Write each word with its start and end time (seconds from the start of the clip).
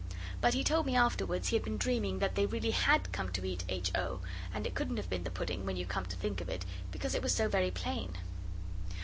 But 0.41 0.55
he 0.55 0.63
told 0.63 0.87
me 0.87 0.95
afterwards 0.95 1.49
he 1.49 1.55
had 1.55 1.63
been 1.63 1.77
dreaming 1.77 2.17
that 2.17 2.33
they 2.33 2.47
really 2.47 2.71
had 2.71 3.11
come 3.11 3.31
to 3.33 3.45
eat 3.45 3.63
H. 3.69 3.95
O., 3.95 4.19
and 4.51 4.65
it 4.65 4.73
couldn't 4.73 4.97
have 4.97 5.11
been 5.11 5.25
the 5.25 5.29
pudding, 5.29 5.63
when 5.63 5.77
you 5.77 5.85
come 5.85 6.05
to 6.07 6.15
think 6.15 6.41
of 6.41 6.49
it, 6.49 6.65
because 6.89 7.13
it 7.13 7.21
was 7.21 7.35
so 7.35 7.47
very 7.47 7.69
plain. 7.69 8.17